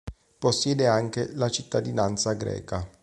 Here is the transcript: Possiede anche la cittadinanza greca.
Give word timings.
Possiede 0.39 0.87
anche 0.87 1.31
la 1.35 1.47
cittadinanza 1.51 2.33
greca. 2.33 2.89